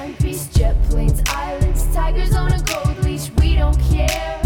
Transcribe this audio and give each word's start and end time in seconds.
timepiece, 0.00 0.48
jet 0.54 0.74
planes, 0.84 1.22
islands, 1.26 1.84
tigers 1.94 2.34
on 2.34 2.50
a 2.52 2.62
gold 2.62 3.04
leash. 3.04 3.30
We 3.32 3.56
don't 3.56 3.78
care. 3.92 4.40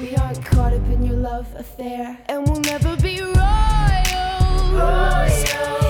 We 0.00 0.16
aren't 0.16 0.42
caught 0.42 0.72
up 0.72 0.86
in 0.86 1.04
your 1.04 1.16
love 1.16 1.46
affair, 1.54 2.18
and 2.26 2.48
we'll 2.48 2.60
never 2.60 2.96
be 2.96 3.20
royal. 3.20 3.34
It's 5.26 5.81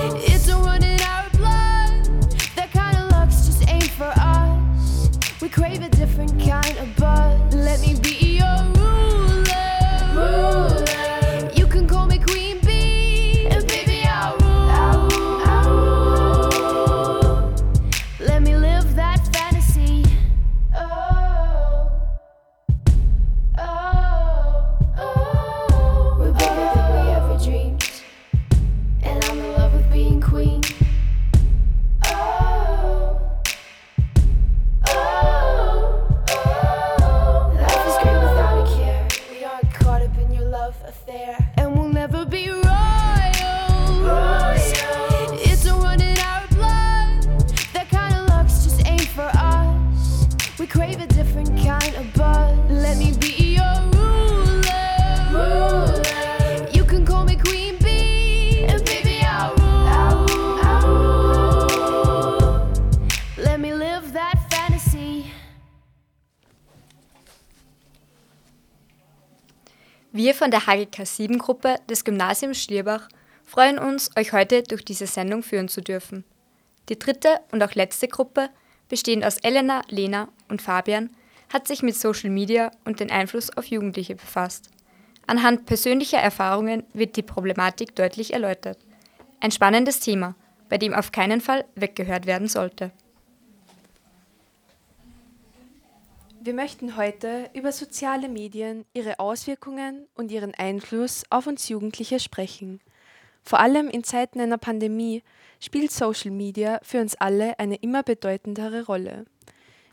von 70.43 70.51
der 70.51 70.67
HGK 70.67 71.05
7 71.05 71.37
Gruppe 71.37 71.77
des 71.89 72.03
Gymnasiums 72.03 72.61
Schlierbach 72.61 73.07
freuen 73.45 73.79
uns, 73.79 74.11
euch 74.17 74.33
heute 74.33 74.61
durch 74.63 74.83
diese 74.83 75.07
Sendung 75.07 75.41
führen 75.41 75.69
zu 75.69 75.79
dürfen. 75.79 76.25
Die 76.89 76.99
dritte 76.99 77.39
und 77.53 77.63
auch 77.63 77.75
letzte 77.75 78.09
Gruppe, 78.09 78.49
bestehend 78.89 79.23
aus 79.23 79.37
Elena, 79.37 79.83
Lena 79.87 80.27
und 80.49 80.61
Fabian, 80.61 81.11
hat 81.47 81.65
sich 81.65 81.81
mit 81.81 81.95
Social 81.95 82.29
Media 82.29 82.71
und 82.83 82.99
den 82.99 83.09
Einfluss 83.09 83.55
auf 83.55 83.67
Jugendliche 83.67 84.15
befasst. 84.15 84.69
Anhand 85.27 85.65
persönlicher 85.65 86.19
Erfahrungen 86.19 86.83
wird 86.91 87.15
die 87.15 87.23
Problematik 87.23 87.95
deutlich 87.95 88.33
erläutert. 88.33 88.79
Ein 89.39 89.51
spannendes 89.51 90.01
Thema, 90.01 90.35
bei 90.67 90.77
dem 90.77 90.93
auf 90.93 91.13
keinen 91.13 91.39
Fall 91.39 91.63
weggehört 91.75 92.25
werden 92.25 92.49
sollte. 92.49 92.91
Wir 96.45 96.53
möchten 96.53 96.97
heute 96.97 97.49
über 97.53 97.71
soziale 97.71 98.27
Medien, 98.27 98.83
ihre 98.93 99.19
Auswirkungen 99.19 100.07
und 100.13 100.29
ihren 100.29 100.53
Einfluss 100.53 101.23
auf 101.29 101.47
uns 101.47 101.69
Jugendliche 101.69 102.19
sprechen. 102.19 102.81
Vor 103.43 103.61
allem 103.61 103.87
in 103.87 104.03
Zeiten 104.03 104.41
einer 104.41 104.57
Pandemie 104.57 105.23
spielt 105.61 105.93
Social 105.93 106.31
Media 106.31 106.81
für 106.83 106.99
uns 106.99 107.15
alle 107.15 107.57
eine 107.59 107.75
immer 107.75 108.03
bedeutendere 108.03 108.87
Rolle. 108.87 109.23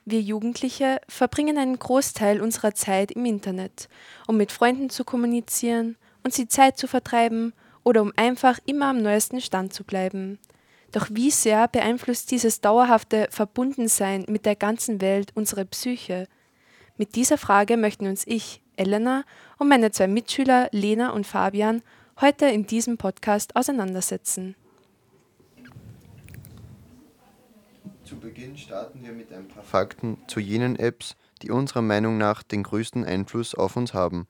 Wir 0.05 0.21
Jugendliche 0.23 1.01
verbringen 1.07 1.57
einen 1.57 1.79
Großteil 1.79 2.41
unserer 2.41 2.75
Zeit 2.75 3.13
im 3.13 3.27
Internet, 3.27 3.89
um 4.27 4.37
mit 4.37 4.51
Freunden 4.51 4.91
zu 4.91 5.05
kommunizieren, 5.05 5.97
uns 6.25 6.35
die 6.35 6.49
Zeit 6.49 6.79
zu 6.79 6.89
vertreiben 6.89 7.53
oder 7.85 8.03
um 8.03 8.13
einfach 8.17 8.59
immer 8.67 8.87
am 8.87 9.01
neuesten 9.01 9.41
Stand 9.41 9.73
zu 9.73 9.85
bleiben. 9.85 10.41
Doch 10.91 11.07
wie 11.13 11.31
sehr 11.31 11.69
beeinflusst 11.69 12.33
dieses 12.33 12.61
dauerhafte 12.61 13.29
Verbundensein 13.31 14.25
mit 14.27 14.47
der 14.47 14.57
ganzen 14.57 15.01
Welt 15.01 15.31
unsere 15.37 15.65
Psyche? 15.65 16.27
Mit 17.01 17.17
dieser 17.17 17.39
Frage 17.39 17.79
möchten 17.79 18.07
uns 18.07 18.27
ich, 18.27 18.61
Elena, 18.77 19.25
und 19.57 19.71
meine 19.71 19.91
zwei 19.91 20.07
Mitschüler 20.07 20.69
Lena 20.71 21.13
und 21.13 21.27
Fabian 21.27 21.81
heute 22.21 22.45
in 22.45 22.67
diesem 22.67 22.99
Podcast 22.99 23.57
auseinandersetzen. 23.57 24.55
Zu 28.05 28.17
Beginn 28.17 28.55
starten 28.59 29.03
wir 29.03 29.13
mit 29.13 29.33
ein 29.33 29.49
paar 29.49 29.63
Fakten 29.63 30.19
zu 30.27 30.41
jenen 30.41 30.77
Apps, 30.77 31.17
die 31.41 31.51
unserer 31.51 31.81
Meinung 31.81 32.19
nach 32.19 32.43
den 32.43 32.65
größten 32.65 33.07
Einfluss 33.07 33.55
auf 33.55 33.77
uns 33.77 33.95
haben. 33.95 34.27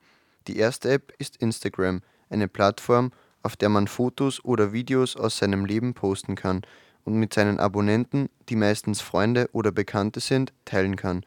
Die 0.47 0.55
erste 0.55 0.91
App 0.91 1.13
ist 1.19 1.35
Instagram, 1.35 2.01
eine 2.29 2.47
Plattform, 2.47 3.11
auf 3.43 3.57
der 3.57 3.67
man 3.67 3.89
Fotos 3.89 4.45
oder 4.45 4.71
Videos 4.71 5.17
aus 5.17 5.39
seinem 5.39 5.65
Leben 5.65 5.93
posten 5.93 6.35
kann 6.35 6.61
und 7.03 7.15
mit 7.15 7.33
seinen 7.33 7.59
Abonnenten, 7.59 8.29
die 8.47 8.55
meistens 8.55 9.01
Freunde 9.01 9.49
oder 9.51 9.73
Bekannte 9.73 10.21
sind, 10.21 10.53
teilen 10.63 10.95
kann. 10.95 11.25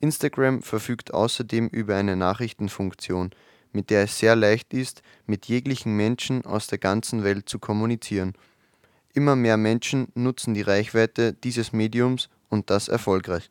Instagram 0.00 0.62
verfügt 0.62 1.12
außerdem 1.12 1.68
über 1.68 1.96
eine 1.96 2.16
Nachrichtenfunktion, 2.16 3.30
mit 3.72 3.90
der 3.90 4.04
es 4.04 4.18
sehr 4.18 4.36
leicht 4.36 4.72
ist, 4.72 5.02
mit 5.26 5.46
jeglichen 5.46 5.96
Menschen 5.96 6.44
aus 6.44 6.66
der 6.68 6.78
ganzen 6.78 7.24
Welt 7.24 7.48
zu 7.48 7.58
kommunizieren. 7.58 8.34
Immer 9.12 9.36
mehr 9.36 9.56
Menschen 9.56 10.08
nutzen 10.14 10.54
die 10.54 10.62
Reichweite 10.62 11.32
dieses 11.32 11.72
Mediums 11.72 12.28
und 12.48 12.70
das 12.70 12.88
erfolgreich. 12.88 13.48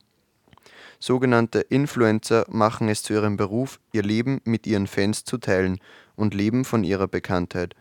Sogenannte 1.00 1.60
Influencer 1.60 2.46
machen 2.50 2.90
es 2.90 3.04
zu 3.04 3.14
ihrem 3.14 3.38
Beruf, 3.38 3.80
ihr 3.92 4.02
Leben 4.02 4.42
mit 4.46 4.66
ihren 4.66 4.88
Fans 4.88 5.24
zu 5.24 5.38
teilen 5.38 5.80
und 6.16 6.34
leben 6.34 6.66
von 6.66 6.84
ihrer 6.84 7.08
Bekanntheit. 7.08 7.76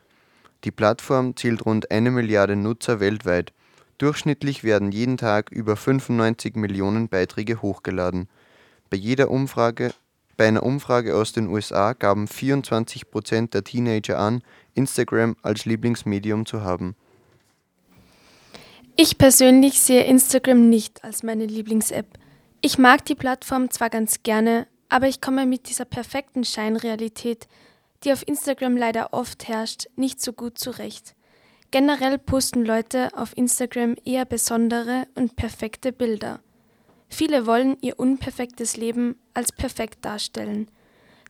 Die 0.65 0.71
Plattform 0.71 1.37
zählt 1.37 1.65
rund 1.65 1.91
eine 1.91 2.11
Milliarde 2.11 2.57
Nutzer 2.57 3.01
weltweit. 3.01 3.53
Durchschnittlich 3.99 4.65
werden 4.65 4.93
jeden 4.93 5.17
Tag 5.17 5.51
über 5.51 5.77
95 5.77 6.57
Millionen 6.57 7.09
Beiträge 7.09 7.63
hochgeladen. 7.63 8.29
Bei 8.91 8.97
jeder 8.97 9.31
Umfrage 9.31 9.93
bei 10.37 10.47
einer 10.49 10.63
Umfrage 10.63 11.17
aus 11.17 11.33
den 11.33 11.49
USA 11.49 11.95
gaben 11.95 12.29
24 12.29 13.11
Prozent 13.11 13.55
der 13.55 13.65
Teenager 13.65 14.19
an, 14.19 14.43
Instagram 14.75 15.37
als 15.43 15.65
Lieblingsmedium 15.65 16.45
zu 16.45 16.63
haben. 16.63 16.95
Ich 18.97 19.17
persönlich 19.17 19.81
sehe 19.81 20.05
Instagram 20.05 20.69
nicht 20.69 21.05
als 21.05 21.23
meine 21.23 21.47
Lieblings-App. 21.47 22.19
Ich 22.61 22.79
mag 22.79 23.05
die 23.07 23.15
Plattform 23.15 23.71
zwar 23.71 23.89
ganz 23.89 24.23
gerne, 24.23 24.67
aber 24.89 25.09
ich 25.09 25.21
komme 25.21 25.47
mit 25.47 25.69
dieser 25.69 25.85
perfekten 25.85 26.45
Scheinrealität, 26.45 27.49
die 28.05 28.13
auf 28.13 28.27
Instagram 28.27 28.77
leider 28.77 29.13
oft 29.13 29.49
herrscht, 29.49 29.87
nicht 29.97 30.21
so 30.21 30.33
gut 30.33 30.59
zurecht. 30.59 31.15
Generell 31.71 32.19
posten 32.19 32.65
Leute 32.65 33.09
auf 33.17 33.37
Instagram 33.37 33.97
eher 34.05 34.25
besondere 34.25 35.07
und 35.15 35.37
perfekte 35.37 35.93
Bilder. 35.93 36.41
Viele 37.09 37.47
wollen 37.47 37.77
ihr 37.81 37.99
unperfektes 37.99 38.77
Leben 38.77 39.17
als 39.35 39.53
perfekt 39.53 40.05
darstellen. 40.05 40.69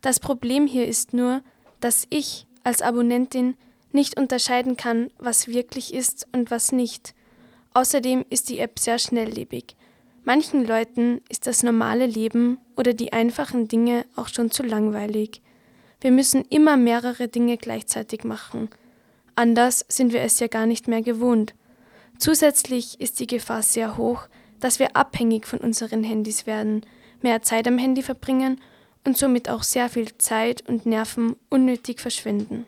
Das 0.02 0.20
Problem 0.20 0.66
hier 0.66 0.86
ist 0.86 1.12
nur, 1.12 1.42
dass 1.80 2.06
ich 2.10 2.46
als 2.64 2.82
Abonnentin 2.82 3.56
nicht 3.92 4.18
unterscheiden 4.18 4.76
kann, 4.76 5.10
was 5.18 5.48
wirklich 5.48 5.94
ist 5.94 6.26
und 6.32 6.50
was 6.50 6.72
nicht. 6.72 7.14
Außerdem 7.74 8.24
ist 8.30 8.48
die 8.48 8.58
App 8.58 8.78
sehr 8.78 8.98
schnelllebig. 8.98 9.76
Manchen 10.24 10.66
Leuten 10.66 11.20
ist 11.28 11.46
das 11.46 11.62
normale 11.62 12.06
Leben 12.06 12.58
oder 12.76 12.94
die 12.94 13.12
einfachen 13.12 13.68
Dinge 13.68 14.04
auch 14.16 14.28
schon 14.28 14.50
zu 14.50 14.62
langweilig. 14.62 15.40
Wir 16.00 16.10
müssen 16.10 16.44
immer 16.50 16.76
mehrere 16.76 17.28
Dinge 17.28 17.56
gleichzeitig 17.56 18.24
machen. 18.24 18.68
Anders 19.34 19.84
sind 19.88 20.12
wir 20.12 20.22
es 20.22 20.40
ja 20.40 20.46
gar 20.46 20.66
nicht 20.66 20.88
mehr 20.88 21.02
gewohnt. 21.02 21.54
Zusätzlich 22.18 23.00
ist 23.00 23.20
die 23.20 23.26
Gefahr 23.26 23.62
sehr 23.62 23.96
hoch, 23.96 24.28
dass 24.60 24.78
wir 24.78 24.96
abhängig 24.96 25.46
von 25.46 25.58
unseren 25.58 26.02
Handys 26.04 26.46
werden, 26.46 26.84
mehr 27.22 27.42
Zeit 27.42 27.66
am 27.66 27.78
Handy 27.78 28.02
verbringen 28.02 28.60
und 29.04 29.16
somit 29.16 29.48
auch 29.48 29.62
sehr 29.62 29.88
viel 29.88 30.16
Zeit 30.18 30.68
und 30.68 30.86
Nerven 30.86 31.36
unnötig 31.48 32.00
verschwinden. 32.00 32.66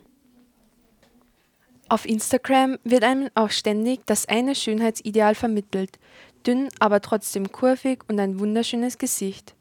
Auf 1.89 2.05
Instagram 2.05 2.77
wird 2.83 3.03
einem 3.03 3.29
auch 3.33 3.49
ständig 3.49 4.01
das 4.05 4.27
eine 4.27 4.53
Schönheitsideal 4.53 5.33
vermittelt, 5.33 5.97
dünn, 6.45 6.69
aber 6.79 7.01
trotzdem 7.01 7.51
kurvig 7.51 8.03
und 8.07 8.19
ein 8.19 8.39
wunderschönes 8.39 8.97
Gesicht. 8.97 9.55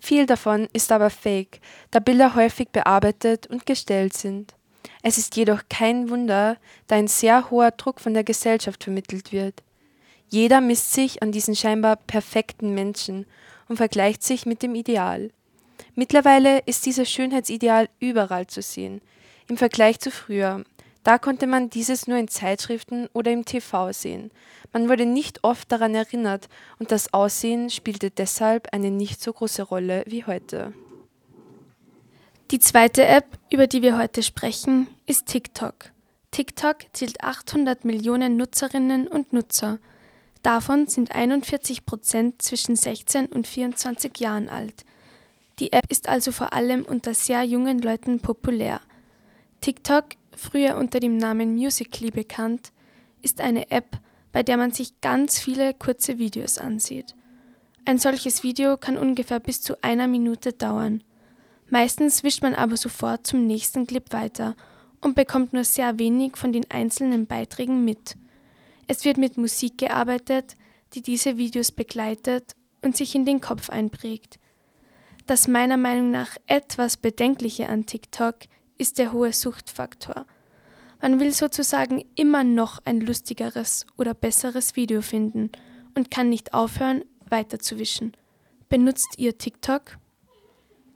Viel 0.00 0.26
davon 0.26 0.68
ist 0.72 0.90
aber 0.90 1.08
fake, 1.08 1.60
da 1.90 2.00
Bilder 2.00 2.34
häufig 2.34 2.70
bearbeitet 2.70 3.46
und 3.46 3.64
gestellt 3.64 4.14
sind. 4.14 4.54
Es 5.02 5.18
ist 5.18 5.36
jedoch 5.36 5.62
kein 5.68 6.10
Wunder, 6.10 6.56
da 6.88 6.96
ein 6.96 7.08
sehr 7.08 7.50
hoher 7.50 7.70
Druck 7.70 8.00
von 8.00 8.14
der 8.14 8.24
Gesellschaft 8.24 8.84
vermittelt 8.84 9.32
wird. 9.32 9.62
Jeder 10.28 10.60
misst 10.60 10.92
sich 10.92 11.22
an 11.22 11.32
diesen 11.32 11.56
scheinbar 11.56 11.96
perfekten 11.96 12.74
Menschen 12.74 13.26
und 13.68 13.76
vergleicht 13.76 14.22
sich 14.22 14.46
mit 14.46 14.62
dem 14.62 14.74
Ideal. 14.74 15.30
Mittlerweile 15.94 16.60
ist 16.66 16.86
dieses 16.86 17.10
Schönheitsideal 17.10 17.88
überall 17.98 18.46
zu 18.46 18.62
sehen, 18.62 19.00
im 19.48 19.56
Vergleich 19.56 20.00
zu 20.00 20.10
früher. 20.10 20.64
Da 21.02 21.18
konnte 21.18 21.46
man 21.46 21.70
dieses 21.70 22.06
nur 22.06 22.18
in 22.18 22.28
Zeitschriften 22.28 23.08
oder 23.14 23.30
im 23.32 23.44
TV 23.44 23.92
sehen. 23.92 24.30
Man 24.72 24.88
wurde 24.88 25.06
nicht 25.06 25.44
oft 25.44 25.72
daran 25.72 25.94
erinnert 25.94 26.48
und 26.78 26.92
das 26.92 27.14
Aussehen 27.14 27.70
spielte 27.70 28.10
deshalb 28.10 28.68
eine 28.72 28.90
nicht 28.90 29.22
so 29.22 29.32
große 29.32 29.62
Rolle 29.62 30.04
wie 30.06 30.24
heute. 30.24 30.74
Die 32.50 32.58
zweite 32.58 33.04
App, 33.04 33.26
über 33.50 33.66
die 33.66 33.82
wir 33.82 33.98
heute 33.98 34.22
sprechen, 34.22 34.88
ist 35.06 35.26
TikTok. 35.26 35.92
TikTok 36.30 36.76
zählt 36.92 37.22
800 37.22 37.84
Millionen 37.84 38.36
Nutzerinnen 38.36 39.06
und 39.08 39.32
Nutzer. 39.32 39.78
Davon 40.48 40.86
sind 40.86 41.14
41 41.14 41.84
Prozent 41.84 42.40
zwischen 42.40 42.74
16 42.74 43.26
und 43.26 43.46
24 43.46 44.18
Jahren 44.18 44.48
alt. 44.48 44.86
Die 45.58 45.74
App 45.74 45.84
ist 45.90 46.08
also 46.08 46.32
vor 46.32 46.54
allem 46.54 46.84
unter 46.84 47.12
sehr 47.12 47.42
jungen 47.42 47.82
Leuten 47.82 48.20
populär. 48.20 48.80
TikTok, 49.60 50.06
früher 50.34 50.78
unter 50.78 51.00
dem 51.00 51.18
Namen 51.18 51.54
Musically 51.54 52.10
bekannt, 52.10 52.72
ist 53.20 53.42
eine 53.42 53.70
App, 53.70 53.98
bei 54.32 54.42
der 54.42 54.56
man 54.56 54.72
sich 54.72 54.98
ganz 55.02 55.38
viele 55.38 55.74
kurze 55.74 56.16
Videos 56.16 56.56
ansieht. 56.56 57.14
Ein 57.84 57.98
solches 57.98 58.42
Video 58.42 58.78
kann 58.78 58.96
ungefähr 58.96 59.40
bis 59.40 59.60
zu 59.60 59.74
einer 59.84 60.08
Minute 60.08 60.54
dauern. 60.54 61.04
Meistens 61.68 62.24
wischt 62.24 62.40
man 62.40 62.54
aber 62.54 62.78
sofort 62.78 63.26
zum 63.26 63.46
nächsten 63.46 63.86
Clip 63.86 64.14
weiter 64.14 64.56
und 65.02 65.14
bekommt 65.14 65.52
nur 65.52 65.64
sehr 65.64 65.98
wenig 65.98 66.38
von 66.38 66.54
den 66.54 66.70
einzelnen 66.70 67.26
Beiträgen 67.26 67.84
mit. 67.84 68.16
Es 68.90 69.04
wird 69.04 69.18
mit 69.18 69.36
Musik 69.36 69.76
gearbeitet, 69.76 70.56
die 70.94 71.02
diese 71.02 71.36
Videos 71.36 71.72
begleitet 71.72 72.56
und 72.82 72.96
sich 72.96 73.14
in 73.14 73.26
den 73.26 73.42
Kopf 73.42 73.68
einprägt. 73.68 74.38
Das 75.26 75.46
meiner 75.46 75.76
Meinung 75.76 76.10
nach 76.10 76.38
etwas 76.46 76.96
Bedenkliche 76.96 77.68
an 77.68 77.84
TikTok 77.84 78.36
ist 78.78 78.98
der 78.98 79.12
hohe 79.12 79.34
Suchtfaktor. 79.34 80.24
Man 81.02 81.20
will 81.20 81.32
sozusagen 81.32 82.02
immer 82.14 82.44
noch 82.44 82.80
ein 82.86 83.02
lustigeres 83.02 83.86
oder 83.98 84.14
besseres 84.14 84.74
Video 84.74 85.02
finden 85.02 85.52
und 85.94 86.10
kann 86.10 86.30
nicht 86.30 86.54
aufhören, 86.54 87.04
weiterzuwischen. 87.28 88.16
Benutzt 88.70 89.18
ihr 89.18 89.36
TikTok? 89.36 89.98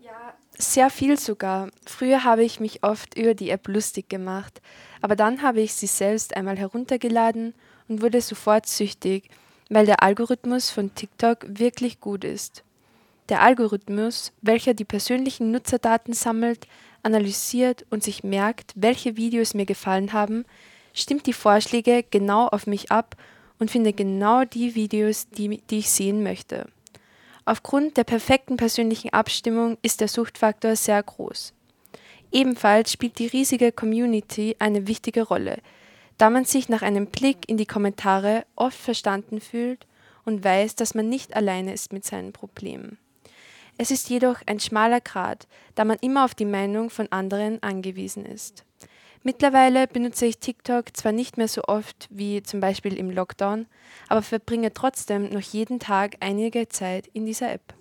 Ja, 0.00 0.35
sehr 0.56 0.89
viel 0.89 1.19
sogar. 1.19 1.69
Früher 1.87 2.25
habe 2.25 2.43
ich 2.43 2.59
mich 2.59 2.83
oft 2.83 3.19
über 3.19 3.35
die 3.35 3.50
App 3.50 3.69
lustig 3.69 4.09
gemacht, 4.09 4.62
aber 5.03 5.15
dann 5.15 5.43
habe 5.43 5.61
ich 5.61 5.75
sie 5.75 5.87
selbst 5.87 6.35
einmal 6.35 6.56
heruntergeladen 6.56 7.53
und 7.93 8.00
wurde 8.00 8.23
sofort 8.23 8.67
süchtig, 8.67 9.29
weil 9.69 9.85
der 9.85 10.03
Algorithmus 10.03 10.71
von 10.71 10.94
TikTok 10.94 11.44
wirklich 11.47 12.00
gut 12.00 12.25
ist. 12.25 12.65
Der 13.29 13.43
Algorithmus, 13.43 14.33
welcher 14.41 14.73
die 14.73 14.87
persönlichen 14.87 15.50
Nutzerdaten 15.50 16.15
sammelt, 16.15 16.67
analysiert 17.03 17.85
und 17.91 18.03
sich 18.03 18.25
merkt, 18.25 18.73
welche 18.77 19.17
Videos 19.17 19.53
mir 19.53 19.67
gefallen 19.67 20.15
haben, 20.15 20.47
stimmt 20.94 21.27
die 21.27 21.35
Vorschläge 21.35 22.03
genau 22.11 22.49
auf 22.49 22.67
mich 22.67 22.91
ab 22.91 23.15
und 23.59 23.71
findet 23.71 23.99
genau 23.99 24.44
die 24.44 24.75
Videos, 24.75 25.29
die, 25.29 25.59
die 25.69 25.79
ich 25.79 25.91
sehen 25.91 26.23
möchte. 26.23 26.67
Aufgrund 27.44 27.99
der 27.99 28.05
perfekten 28.05 28.56
persönlichen 28.56 29.12
Abstimmung 29.12 29.77
ist 29.83 30.00
der 30.00 30.09
Suchtfaktor 30.09 30.77
sehr 30.77 31.03
groß. 31.03 31.53
Ebenfalls 32.31 32.91
spielt 32.91 33.19
die 33.19 33.27
riesige 33.27 33.71
Community 33.71 34.56
eine 34.59 34.87
wichtige 34.87 35.23
Rolle, 35.25 35.59
da 36.19 36.31
man 36.31 36.44
sich 36.44 36.69
nach 36.69 36.82
einem 36.82 37.06
Blick 37.06 37.49
in 37.49 37.56
die 37.56 37.67
Kommentare 37.67 38.44
oft 38.56 38.79
verstanden 38.79 39.41
fühlt 39.41 39.87
und 40.25 40.44
weiß, 40.44 40.77
dass 40.77 40.94
man 40.94 41.08
nicht 41.08 41.34
alleine 41.34 41.72
ist 41.72 41.93
mit 41.93 42.05
seinen 42.05 42.32
Problemen. 42.32 42.98
Es 43.79 43.91
ist 43.91 44.08
jedoch 44.10 44.41
ein 44.46 44.60
schmaler 44.60 45.01
Grat, 45.01 45.48
da 45.75 45.84
man 45.84 45.98
immer 46.01 46.25
auf 46.25 46.34
die 46.34 46.44
Meinung 46.44 46.91
von 46.91 47.10
anderen 47.10 47.63
angewiesen 47.63 48.25
ist. 48.25 48.65
Mittlerweile 49.25 49.87
benutze 49.87 50.27
ich 50.27 50.39
TikTok 50.39 50.96
zwar 50.96 51.13
nicht 51.13 51.39
mehr 51.39 51.48
so 51.48 51.63
oft 51.65 52.08
wie 52.10 52.43
zum 52.43 52.60
Beispiel 52.60 52.96
im 52.96 53.10
Lockdown, 53.10 53.67
aber 54.08 54.22
verbringe 54.22 54.72
trotzdem 54.72 55.31
noch 55.31 55.41
jeden 55.41 55.79
Tag 55.79 56.17
einige 56.20 56.69
Zeit 56.69 57.06
in 57.13 57.25
dieser 57.25 57.53
App. 57.53 57.75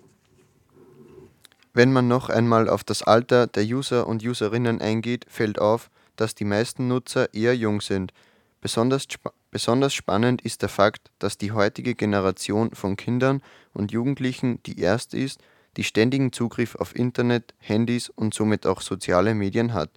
Wenn 1.74 1.92
man 1.92 2.06
noch 2.06 2.28
einmal 2.28 2.68
auf 2.68 2.84
das 2.84 3.02
Alter 3.02 3.46
der 3.46 3.64
User 3.64 4.06
und 4.06 4.22
Userinnen 4.24 4.80
eingeht, 4.80 5.24
fällt 5.28 5.58
auf, 5.58 5.90
dass 6.16 6.34
die 6.34 6.44
meisten 6.44 6.88
Nutzer 6.88 7.32
eher 7.34 7.56
jung 7.56 7.80
sind. 7.80 8.12
Besonders, 8.60 9.06
besonders 9.50 9.94
spannend 9.94 10.42
ist 10.42 10.62
der 10.62 10.68
Fakt, 10.68 11.10
dass 11.18 11.38
die 11.38 11.52
heutige 11.52 11.94
Generation 11.94 12.72
von 12.74 12.96
Kindern 12.96 13.42
und 13.72 13.92
Jugendlichen 13.92 14.62
die 14.64 14.78
erste 14.80 15.18
ist, 15.18 15.40
die 15.76 15.84
ständigen 15.84 16.32
Zugriff 16.32 16.74
auf 16.74 16.94
Internet, 16.94 17.54
Handys 17.58 18.08
und 18.08 18.34
somit 18.34 18.66
auch 18.66 18.80
soziale 18.80 19.34
Medien 19.34 19.72
hat. 19.72 19.90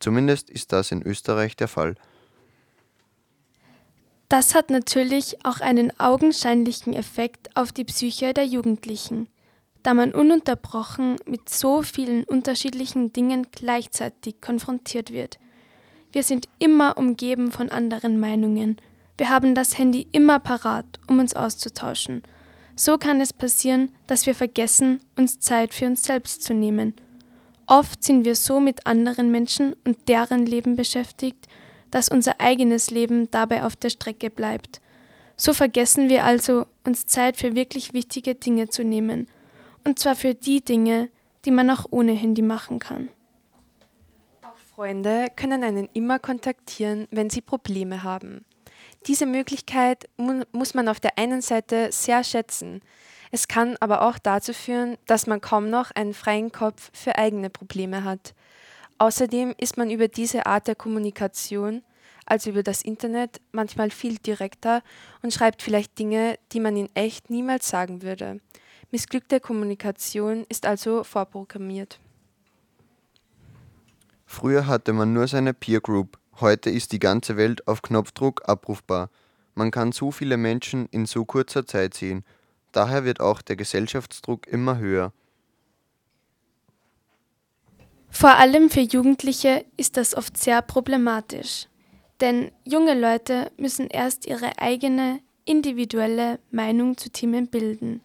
Zumindest 0.00 0.50
ist 0.50 0.72
das 0.72 0.90
in 0.90 1.02
Österreich 1.02 1.56
der 1.56 1.68
Fall. 1.68 1.94
Das 4.28 4.54
hat 4.54 4.70
natürlich 4.70 5.44
auch 5.44 5.60
einen 5.60 5.98
augenscheinlichen 6.00 6.94
Effekt 6.94 7.54
auf 7.56 7.70
die 7.70 7.84
Psyche 7.84 8.34
der 8.34 8.46
Jugendlichen 8.46 9.28
da 9.82 9.94
man 9.94 10.12
ununterbrochen 10.12 11.16
mit 11.26 11.48
so 11.48 11.82
vielen 11.82 12.24
unterschiedlichen 12.24 13.12
Dingen 13.12 13.48
gleichzeitig 13.50 14.40
konfrontiert 14.40 15.12
wird. 15.12 15.38
Wir 16.12 16.22
sind 16.22 16.48
immer 16.58 16.96
umgeben 16.96 17.50
von 17.50 17.70
anderen 17.70 18.20
Meinungen. 18.20 18.76
Wir 19.16 19.30
haben 19.30 19.54
das 19.54 19.78
Handy 19.78 20.06
immer 20.12 20.38
parat, 20.38 20.86
um 21.08 21.18
uns 21.18 21.34
auszutauschen. 21.34 22.22
So 22.76 22.98
kann 22.98 23.20
es 23.20 23.32
passieren, 23.32 23.90
dass 24.06 24.26
wir 24.26 24.34
vergessen, 24.34 25.00
uns 25.16 25.40
Zeit 25.40 25.74
für 25.74 25.86
uns 25.86 26.04
selbst 26.04 26.42
zu 26.42 26.54
nehmen. 26.54 26.94
Oft 27.66 28.02
sind 28.04 28.24
wir 28.24 28.34
so 28.34 28.60
mit 28.60 28.86
anderen 28.86 29.30
Menschen 29.30 29.74
und 29.84 30.08
deren 30.08 30.46
Leben 30.46 30.76
beschäftigt, 30.76 31.48
dass 31.90 32.08
unser 32.08 32.40
eigenes 32.40 32.90
Leben 32.90 33.30
dabei 33.30 33.64
auf 33.64 33.76
der 33.76 33.90
Strecke 33.90 34.30
bleibt. 34.30 34.80
So 35.36 35.52
vergessen 35.52 36.08
wir 36.08 36.24
also, 36.24 36.66
uns 36.84 37.06
Zeit 37.06 37.36
für 37.36 37.54
wirklich 37.54 37.92
wichtige 37.92 38.34
Dinge 38.34 38.68
zu 38.68 38.84
nehmen– 38.84 39.26
und 39.84 39.98
zwar 39.98 40.14
für 40.14 40.34
die 40.34 40.64
Dinge, 40.64 41.08
die 41.44 41.50
man 41.50 41.70
auch 41.70 41.86
ohne 41.90 42.12
Handy 42.12 42.42
machen 42.42 42.78
kann. 42.78 43.08
Freunde 44.82 45.28
können 45.36 45.62
einen 45.62 45.88
immer 45.92 46.18
kontaktieren, 46.18 47.06
wenn 47.12 47.30
sie 47.30 47.40
Probleme 47.40 48.02
haben. 48.02 48.44
Diese 49.06 49.26
Möglichkeit 49.26 50.08
mu 50.16 50.42
muss 50.50 50.74
man 50.74 50.88
auf 50.88 50.98
der 50.98 51.18
einen 51.18 51.40
Seite 51.40 51.92
sehr 51.92 52.24
schätzen. 52.24 52.80
Es 53.30 53.46
kann 53.46 53.76
aber 53.78 54.02
auch 54.02 54.18
dazu 54.18 54.52
führen, 54.52 54.98
dass 55.06 55.28
man 55.28 55.40
kaum 55.40 55.70
noch 55.70 55.92
einen 55.92 56.14
freien 56.14 56.50
Kopf 56.50 56.90
für 56.92 57.14
eigene 57.14 57.48
Probleme 57.48 58.02
hat. 58.02 58.34
Außerdem 58.98 59.54
ist 59.56 59.76
man 59.78 59.88
über 59.88 60.08
diese 60.08 60.46
Art 60.46 60.66
der 60.66 60.74
Kommunikation, 60.74 61.84
also 62.26 62.50
über 62.50 62.64
das 62.64 62.82
Internet, 62.82 63.40
manchmal 63.52 63.90
viel 63.90 64.16
direkter 64.16 64.82
und 65.22 65.32
schreibt 65.32 65.62
vielleicht 65.62 65.96
Dinge, 65.96 66.40
die 66.50 66.58
man 66.58 66.76
in 66.76 66.88
echt 66.94 67.30
niemals 67.30 67.68
sagen 67.68 68.02
würde. 68.02 68.40
Missglückte 68.90 69.38
Kommunikation 69.38 70.44
ist 70.48 70.66
also 70.66 71.04
vorprogrammiert. 71.04 72.00
Früher 74.32 74.66
hatte 74.66 74.94
man 74.94 75.12
nur 75.12 75.28
seine 75.28 75.52
Peer 75.52 75.82
Group, 75.82 76.18
heute 76.40 76.70
ist 76.70 76.92
die 76.92 76.98
ganze 76.98 77.36
Welt 77.36 77.68
auf 77.68 77.82
Knopfdruck 77.82 78.48
abrufbar. 78.48 79.10
Man 79.54 79.70
kann 79.70 79.92
so 79.92 80.10
viele 80.10 80.38
Menschen 80.38 80.86
in 80.86 81.04
so 81.04 81.26
kurzer 81.26 81.66
Zeit 81.66 81.92
sehen. 81.92 82.24
Daher 82.72 83.04
wird 83.04 83.20
auch 83.20 83.42
der 83.42 83.56
Gesellschaftsdruck 83.56 84.46
immer 84.46 84.78
höher. 84.78 85.12
Vor 88.08 88.30
allem 88.30 88.70
für 88.70 88.80
Jugendliche 88.80 89.66
ist 89.76 89.98
das 89.98 90.16
oft 90.16 90.38
sehr 90.38 90.62
problematisch. 90.62 91.66
Denn 92.22 92.52
junge 92.64 92.98
Leute 92.98 93.52
müssen 93.58 93.86
erst 93.88 94.26
ihre 94.26 94.58
eigene, 94.58 95.20
individuelle 95.44 96.38
Meinung 96.50 96.96
zu 96.96 97.10
Themen 97.10 97.48
bilden. 97.48 98.00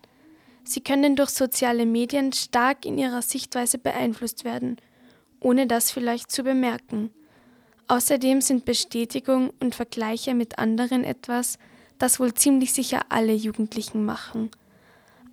Sie 0.65 0.81
können 0.81 1.15
durch 1.15 1.29
soziale 1.29 1.85
Medien 1.85 2.33
stark 2.33 2.85
in 2.85 2.97
ihrer 2.97 3.21
Sichtweise 3.21 3.77
beeinflusst 3.77 4.43
werden, 4.43 4.75
ohne 5.39 5.67
das 5.67 5.91
vielleicht 5.91 6.31
zu 6.31 6.43
bemerken. 6.43 7.11
Außerdem 7.87 8.41
sind 8.41 8.65
Bestätigung 8.65 9.51
und 9.59 9.75
Vergleiche 9.75 10.33
mit 10.33 10.59
anderen 10.59 11.03
etwas, 11.03 11.57
das 11.97 12.19
wohl 12.19 12.33
ziemlich 12.33 12.73
sicher 12.73 13.01
alle 13.09 13.33
Jugendlichen 13.33 14.05
machen. 14.05 14.51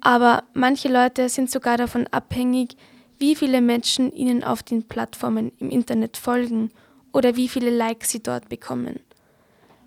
Aber 0.01 0.45
manche 0.53 0.89
Leute 0.89 1.29
sind 1.29 1.51
sogar 1.51 1.77
davon 1.77 2.07
abhängig, 2.09 2.77
wie 3.19 3.35
viele 3.35 3.61
Menschen 3.61 4.13
ihnen 4.13 4.45
auf 4.45 4.63
den 4.63 4.87
Plattformen 4.87 5.53
im 5.59 5.71
Internet 5.71 6.17
folgen 6.17 6.71
oder 7.13 7.37
wie 7.37 7.49
viele 7.49 7.71
Likes 7.71 8.11
sie 8.11 8.23
dort 8.23 8.49
bekommen. 8.49 9.01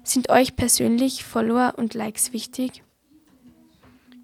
Sind 0.04 0.30
euch 0.30 0.56
persönlich 0.56 1.24
Follower 1.24 1.74
und 1.78 1.94
Likes 1.94 2.34
wichtig? 2.34 2.84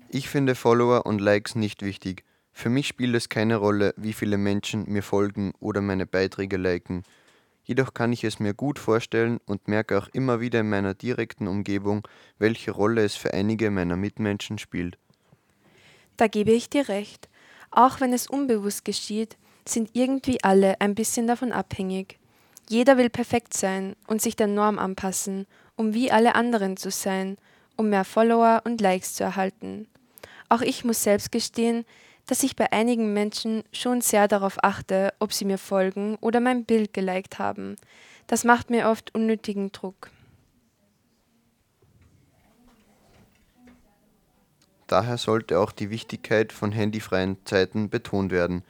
Ich 0.09 0.29
finde 0.29 0.55
Follower 0.55 1.05
und 1.05 1.21
Likes 1.21 1.55
nicht 1.55 1.81
wichtig. 1.81 2.23
Für 2.53 2.69
mich 2.69 2.87
spielt 2.87 3.15
es 3.15 3.29
keine 3.29 3.57
Rolle, 3.57 3.93
wie 3.97 4.13
viele 4.13 4.37
Menschen 4.37 4.85
mir 4.87 5.03
folgen 5.03 5.53
oder 5.59 5.81
meine 5.81 6.05
Beiträge 6.05 6.57
liken. 6.57 7.03
Jedoch 7.65 7.93
kann 7.93 8.13
ich 8.13 8.23
es 8.23 8.39
mir 8.39 8.53
gut 8.53 8.77
vorstellen 8.77 9.39
und 9.45 9.67
merke 9.67 9.97
auch 9.97 10.07
immer 10.13 10.39
wieder 10.39 10.59
in 10.59 10.69
meiner 10.69 10.93
direkten 10.93 11.47
Umgebung, 11.47 12.07
welche 12.37 12.71
Rolle 12.71 13.03
es 13.03 13.15
für 13.15 13.33
einige 13.33 13.71
meiner 13.71 13.95
Mitmenschen 13.95 14.59
spielt. 14.59 14.97
Da 16.17 16.27
gebe 16.27 16.51
ich 16.51 16.69
dir 16.69 16.89
recht. 16.89 17.27
Auch 17.71 17.99
wenn 17.99 18.13
es 18.13 18.27
unbewusst 18.27 18.85
geschieht, 18.85 19.37
sind 19.67 19.89
irgendwie 19.93 20.43
alle 20.43 20.79
ein 20.79 20.93
bisschen 20.93 21.25
davon 21.25 21.51
abhängig. 21.51 22.19
Jeder 22.69 22.97
will 22.97 23.09
perfekt 23.09 23.53
sein 23.53 23.95
und 24.07 24.21
sich 24.21 24.35
der 24.35 24.47
Norm 24.47 24.77
anpassen, 24.77 25.47
um 25.75 25.93
wie 25.93 26.11
alle 26.11 26.35
anderen 26.35 26.77
zu 26.77 26.91
sein, 26.91 27.37
um 27.77 27.89
mehr 27.89 28.05
Follower 28.05 28.61
und 28.65 28.79
Likes 28.79 29.15
zu 29.15 29.23
erhalten. 29.23 29.87
Auch 30.49 30.61
ich 30.61 30.85
muss 30.85 31.01
selbst 31.01 31.31
gestehen, 31.31 31.85
dass 32.25 32.43
ich 32.43 32.55
bei 32.55 32.71
einigen 32.71 33.13
Menschen 33.13 33.63
schon 33.71 34.01
sehr 34.01 34.27
darauf 34.27 34.63
achte, 34.63 35.13
ob 35.19 35.33
sie 35.33 35.45
mir 35.45 35.57
folgen 35.57 36.17
oder 36.21 36.39
mein 36.39 36.65
Bild 36.65 36.93
geliked 36.93 37.39
haben. 37.39 37.75
Das 38.27 38.43
macht 38.43 38.69
mir 38.69 38.89
oft 38.89 39.13
unnötigen 39.13 39.71
Druck. 39.71 40.09
Daher 44.87 45.17
sollte 45.17 45.59
auch 45.59 45.71
die 45.71 45.89
Wichtigkeit 45.89 46.53
von 46.53 46.71
handyfreien 46.71 47.37
Zeiten 47.45 47.89
betont 47.89 48.31
werden. 48.31 48.63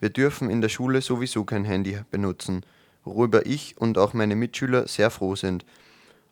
Wir 0.00 0.10
dürfen 0.10 0.50
in 0.50 0.60
der 0.60 0.68
Schule 0.68 1.00
sowieso 1.00 1.44
kein 1.44 1.64
Handy 1.64 1.98
benutzen, 2.10 2.64
worüber 3.04 3.46
ich 3.46 3.76
und 3.78 3.98
auch 3.98 4.14
meine 4.14 4.36
Mitschüler 4.36 4.88
sehr 4.88 5.10
froh 5.10 5.36
sind. 5.36 5.64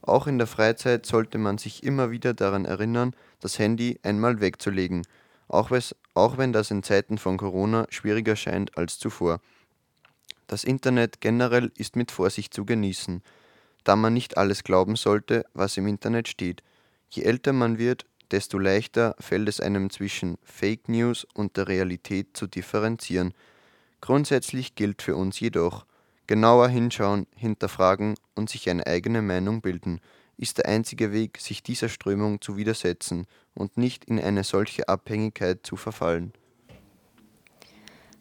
Auch 0.03 0.27
in 0.27 0.39
der 0.39 0.47
Freizeit 0.47 1.07
sollte 1.07 1.39
man 1.39 1.59
sich 1.59 1.83
immer 1.83 2.11
wieder 2.11 2.35
daran 2.35 2.65
erinnern, 2.65 3.15
das 3.41 3.59
Handy 3.59 3.99
einmal 4.03 4.41
wegzulegen 4.41 5.03
auch, 5.49 5.71
auch 6.15 6.39
wenn 6.39 6.53
das 6.53 6.71
in 6.71 6.83
Zeiten 6.83 7.19
von 7.19 7.37
Corona 7.37 7.87
schwieriger 7.91 8.37
scheint 8.37 8.77
als 8.77 8.99
zuvor. 8.99 9.41
Das 10.47 10.65
Internet 10.65 11.21
generell 11.21 11.73
ist 11.77 11.97
mit 11.97 12.11
Vorsicht 12.11 12.53
zu 12.53 12.65
genießen, 12.65 13.23
da 13.85 13.97
man 13.97 14.15
nicht 14.15 14.37
alles 14.37 14.65
glauben 14.65 14.97
sollte, 14.97 15.45
was 15.55 15.77
im 15.77 15.87
Internet 15.87 16.29
steht. 16.29 16.63
Je 17.11 17.23
älter 17.23 17.53
man 17.53 17.79
wird, 17.79 18.07
desto 18.31 18.59
leichter 18.59 19.15
fällt 19.19 19.49
es 19.49 19.61
einem 19.61 19.91
zwischen 19.91 20.39
Fake 20.43 20.89
News 20.89 21.27
und 21.35 21.57
der 21.57 21.69
Realität 21.69 22.37
zu 22.37 22.47
differenzieren. 22.47 23.35
Grundsätzlich 24.01 24.75
gilt 24.75 25.03
für 25.03 25.17
uns 25.17 25.41
jedoch, 25.41 25.87
genauer 26.27 26.69
hinschauen, 26.69 27.27
hinterfragen 27.37 28.15
und 28.35 28.51
sich 28.51 28.69
eine 28.69 28.87
eigene 28.87 29.23
Meinung 29.23 29.61
bilden 29.61 30.01
ist 30.37 30.59
der 30.59 30.67
einzige 30.67 31.13
Weg, 31.13 31.39
sich 31.39 31.63
dieser 31.63 31.89
Strömung 31.89 32.41
zu 32.41 32.57
widersetzen 32.57 33.27
und 33.55 33.77
nicht 33.77 34.05
in 34.05 34.19
eine 34.19 34.45
solche 34.45 34.89
Abhängigkeit 34.89 35.65
zu 35.65 35.77
verfallen. 35.77 36.33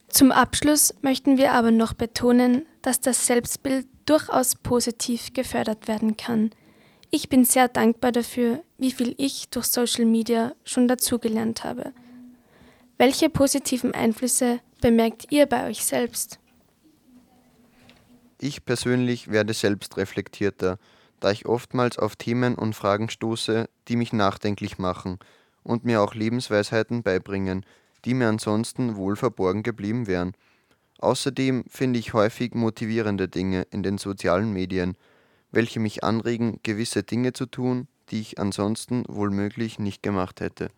Zum 0.08 0.32
Abschluss 0.32 0.94
möchten 1.02 1.38
wir 1.38 1.54
aber 1.54 1.72
noch 1.72 1.94
betonen, 1.94 2.68
dass 2.84 3.02
das 3.02 3.26
Selbstbild 3.26 3.88
durchaus 4.06 4.56
positiv 4.56 5.34
gefördert 5.34 5.88
werden 5.88 6.18
kann. 6.18 6.52
Ich 7.10 7.30
bin 7.30 7.46
sehr 7.46 7.68
dankbar 7.68 8.12
dafür, 8.12 8.64
wie 8.78 8.92
viel 8.92 9.16
ich 9.18 9.50
durch 9.50 9.66
Social 9.66 10.06
Media 10.06 10.54
schon 10.66 10.88
dazugelernt 10.88 11.64
habe. 11.64 11.94
Welche 12.98 13.30
positiven 13.30 13.94
Einflüsse 13.94 14.60
bemerkt 14.82 15.32
ihr 15.32 15.46
bei 15.48 15.68
euch 15.68 15.84
selbst? 15.84 16.40
Ich 18.40 18.66
persönlich 18.66 19.32
werde 19.32 19.54
selbst 19.54 19.98
reflektierter 19.98 20.78
da 21.24 21.32
ich 21.32 21.46
oftmals 21.46 21.98
auf 21.98 22.18
Themen 22.18 22.56
und 22.56 22.76
Fragen 22.76 23.10
stoße, 23.10 23.70
die 23.88 23.96
mich 23.96 24.12
nachdenklich 24.12 24.78
machen 24.78 25.20
und 25.64 25.86
mir 25.86 26.02
auch 26.02 26.16
Lebensweisheiten 26.16 27.02
beibringen, 27.02 27.66
die 28.04 28.14
mir 28.14 28.28
ansonsten 28.28 28.98
wohl 28.98 29.16
verborgen 29.16 29.64
geblieben 29.64 30.08
wären. 30.08 30.34
Außerdem 31.00 31.64
finde 31.70 32.00
ich 32.00 32.14
häufig 32.14 32.56
motivierende 32.56 33.30
Dinge 33.30 33.66
in 33.72 33.84
den 33.84 33.98
sozialen 33.98 34.52
Medien, 34.52 34.98
welche 35.52 35.80
mich 35.80 36.04
anregen, 36.04 36.60
gewisse 36.64 37.04
Dinge 37.04 37.32
zu 37.32 37.46
tun, 37.46 37.88
die 38.10 38.20
ich 38.20 38.38
ansonsten 38.38 39.06
wohlmöglich 39.08 39.80
nicht 39.80 40.04
gemacht 40.04 40.42
hätte. 40.42 40.72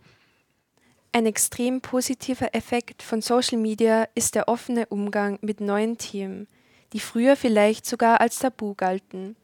Ein 1.11 1.25
extrem 1.25 1.81
positiver 1.81 2.53
Effekt 2.53 3.01
von 3.01 3.21
Social 3.21 3.57
Media 3.57 4.07
ist 4.13 4.35
der 4.35 4.47
offene 4.47 4.85
Umgang 4.87 5.39
mit 5.41 5.59
neuen 5.59 5.97
Themen, 5.97 6.47
die 6.93 6.99
früher 6.99 7.35
vielleicht 7.35 7.87
sogar 7.87 8.21
als 8.21 8.37
Tabu 8.37 8.75
galten. 8.75 9.35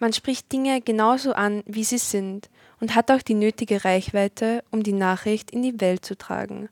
Man 0.00 0.14
spricht 0.14 0.50
Dinge 0.50 0.80
genauso 0.80 1.34
an, 1.34 1.62
wie 1.66 1.84
sie 1.84 1.98
sind 1.98 2.48
und 2.80 2.94
hat 2.94 3.10
auch 3.10 3.20
die 3.20 3.34
nötige 3.34 3.84
Reichweite, 3.84 4.64
um 4.70 4.82
die 4.82 4.94
Nachricht 4.94 5.50
in 5.50 5.62
die 5.62 5.78
Welt 5.80 6.04
zu 6.04 6.16
tragen. 6.16 6.70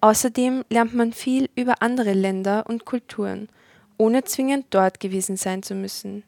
Außerdem 0.00 0.64
lernt 0.70 0.94
man 0.94 1.12
viel 1.12 1.48
über 1.54 1.82
andere 1.82 2.14
Länder 2.14 2.64
und 2.66 2.86
Kulturen, 2.86 3.48
ohne 3.98 4.24
zwingend 4.24 4.66
dort 4.70 4.98
gewesen 4.98 5.36
sein 5.36 5.62
zu 5.62 5.74
müssen. 5.74 6.24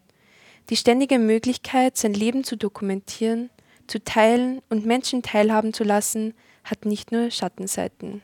Die 0.69 0.77
ständige 0.77 1.19
Möglichkeit, 1.19 1.97
sein 1.97 2.15
Leben 2.15 2.45
zu 2.45 2.57
dokumentieren, 2.57 3.51
zu 3.87 4.03
teilen 4.03 4.61
und 4.69 4.85
Menschen 4.85 5.23
teilhaben 5.23 5.73
zu 5.73 5.85
lassen, 5.85 6.35
hat 6.65 6.85
nicht 6.85 7.13
nur 7.13 7.31
Schattenseiten. 7.31 8.21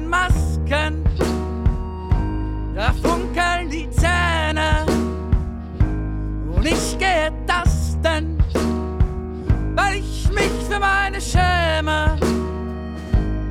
Den 0.00 0.08
Masken, 0.08 1.04
da 2.74 2.92
funkeln 3.02 3.70
die 3.70 3.88
Zähne. 3.90 4.86
Und 6.54 6.66
ich 6.66 6.98
gehe 6.98 7.32
tasten, 7.46 8.38
weil 9.74 9.98
ich 9.98 10.28
mich 10.30 10.52
für 10.68 10.78
meine 10.78 11.20
schäme. 11.20 12.16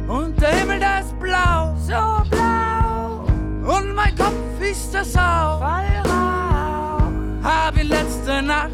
Und 0.08 0.42
der 0.42 0.50
Himmel, 0.50 0.80
der 0.80 1.02
ist 1.02 1.20
blau, 1.20 1.76
so 1.78 2.24
blau. 2.30 3.26
Und 3.78 3.94
mein 3.94 4.16
Kopf 4.16 4.62
ist 4.62 4.94
das 4.94 5.16
auch. 5.16 5.62
Hab 7.44 7.78
ihn 7.78 7.90
letzte 7.90 8.42
Nacht 8.42 8.72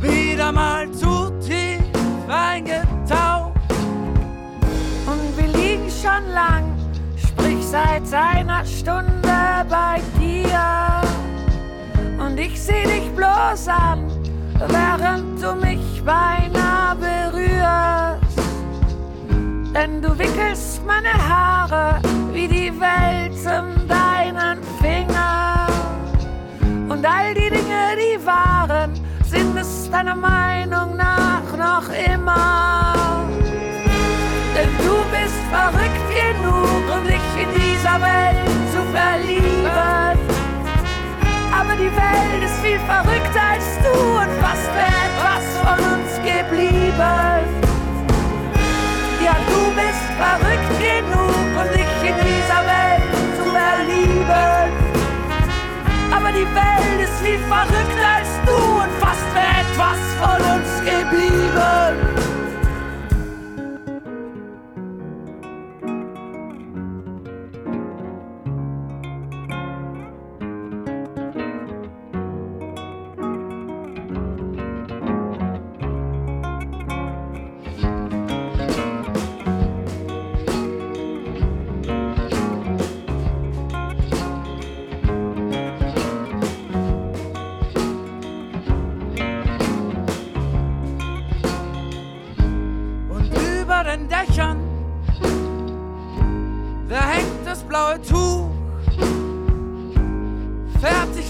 wieder 0.00 0.52
mal 0.52 0.90
zu 0.92 1.30
tief 1.40 1.80
eingetaucht. 2.28 3.52
Und 5.06 5.36
wir 5.36 5.48
liegen 5.48 5.90
schon 5.90 6.32
lang 6.32 6.71
seit 7.72 8.12
einer 8.12 8.66
Stunde 8.66 9.64
bei 9.70 9.98
dir 10.20 11.00
und 12.22 12.38
ich 12.38 12.60
seh 12.60 12.82
dich 12.82 13.10
bloß 13.16 13.66
an, 13.66 14.10
während 14.68 15.42
du 15.42 15.54
mich 15.54 16.04
beinahe 16.04 16.94
berührst. 16.96 18.38
Denn 19.74 20.02
du 20.02 20.18
wickelst 20.18 20.84
meine 20.84 21.14
Haare 21.14 21.98
wie 22.34 22.46
die 22.46 22.72
Welt 22.78 23.40
in 23.40 23.88
deinen 23.88 24.62
Finger. 24.82 25.66
Und 26.90 27.06
all 27.06 27.32
die 27.32 27.48
Dinge, 27.48 27.96
die 27.96 28.26
waren, 28.26 28.92
sind 29.24 29.56
es 29.56 29.90
deiner 29.90 30.14
Meinung 30.14 30.94
nach 30.94 31.56
noch 31.56 31.88
immer. 32.12 33.01
Denn 34.54 34.68
du 34.78 34.96
bist 35.10 35.40
verrückt 35.50 36.06
genug, 36.12 36.84
um 36.94 37.06
dich 37.06 37.28
in 37.40 37.48
dieser 37.54 38.00
Welt 38.00 38.36
zu 38.72 38.80
verlieben. 38.92 40.12
Aber 41.58 41.74
die 41.76 41.92
Welt 41.96 42.42
ist 42.44 42.58
viel 42.62 42.78
verrückter 42.80 43.44
als 43.52 43.64
du 43.82 43.92
und 43.92 44.30
fast 44.40 44.68
wäre 44.76 45.00
etwas 45.08 45.44
von 45.64 45.78
uns 45.94 46.10
geblieben. 46.20 47.72
Ja, 49.24 49.34
du 49.48 49.60
bist 49.80 50.06
verrückt 50.20 50.72
genug, 50.80 51.46
um 51.56 51.68
dich 51.72 51.92
in 52.10 52.16
dieser 52.20 52.60
Welt 52.72 53.08
zu 53.36 53.44
verlieben. 53.56 54.72
Aber 56.12 56.30
die 56.32 56.48
Welt 56.54 57.00
ist 57.02 57.18
viel 57.24 57.38
verrückter 57.48 58.08
als 58.18 58.30
du 58.44 58.56
und 58.82 58.92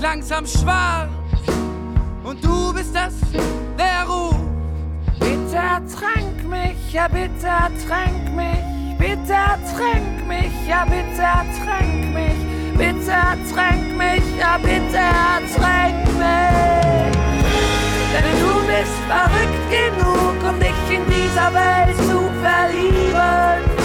langsam 0.03 0.45
schwarz. 0.47 1.09
Und 2.25 2.45
du 2.45 2.73
bist 2.75 2.95
es, 2.95 3.15
der 3.79 4.05
ruft. 4.07 4.41
Bitte 5.21 5.57
ertränk 5.57 6.43
mich, 6.49 6.93
ja 6.93 7.07
bitte 7.07 7.47
ertränk 7.47 8.35
mich, 8.35 8.99
bitte 8.99 9.33
ertränk 9.33 10.27
mich, 10.27 10.53
ja 10.69 10.85
bitte 10.85 11.23
ertränk 11.23 12.13
mich, 12.13 12.77
bitte 12.77 13.13
ertränk 13.13 13.97
mich, 13.97 14.39
ja 14.39 14.59
bitte 14.59 14.99
ertränk 14.99 16.07
mich. 16.19 17.13
Denn 18.13 18.41
du 18.41 18.55
bist 18.67 18.99
verrückt 19.09 19.65
genug, 19.71 20.53
um 20.53 20.59
dich 20.59 20.97
in 20.97 21.05
dieser 21.07 21.55
Welt 21.55 21.97
zu 21.97 22.29
verlieben. 22.43 23.82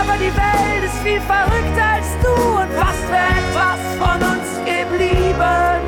Aber 0.00 0.16
die 0.16 0.32
Welt 0.34 0.84
ist 0.84 0.98
viel 1.02 1.20
verrückter 1.20 1.88
als 1.96 2.08
du 2.22 2.32
und 2.60 2.72
fast 2.72 3.06
wäre 3.10 3.36
etwas 3.42 3.80
von 4.00 4.18
uns 4.32 4.48
geblieben. 4.64 5.80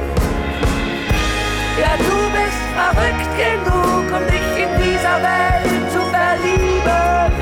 Ja, 1.80 1.92
du 1.96 2.16
bist 2.36 2.62
verrückt 2.76 3.32
genug, 3.40 4.04
um 4.12 4.24
dich 4.28 4.48
in 4.64 4.70
dieser 4.84 5.16
Welt 5.24 5.84
zu 5.92 6.00
verlieben. 6.12 7.32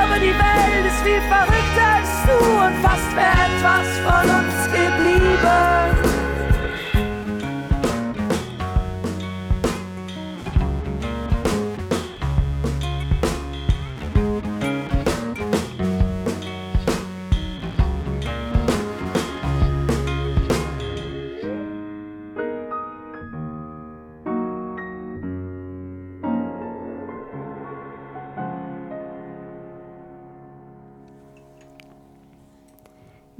Aber 0.00 0.16
die 0.20 0.34
Welt 0.44 0.86
ist 0.86 1.02
viel 1.02 1.22
verrückter 1.22 1.88
als 1.98 2.12
du 2.28 2.38
und 2.64 2.74
fast 2.80 3.10
wäre 3.16 3.42
etwas 3.50 3.88
von 4.06 4.24
uns 4.38 4.56
geblieben. 4.70 6.11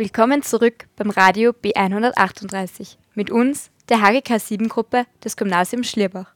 Willkommen 0.03 0.43
zurück 0.43 0.89
beim 0.97 1.11
Radio 1.11 1.53
B138 1.53 2.97
mit 3.15 3.31
uns, 3.31 3.71
der 3.89 4.01
HGK 4.03 4.41
7 4.41 4.69
Gruppe 4.69 5.07
des 5.23 5.37
Gymnasiums 5.37 5.89
Schlierbach. 5.89 6.35